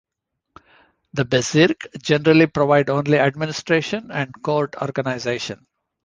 [1.13, 5.67] The "Bezirke" generally provide only administration and court organization.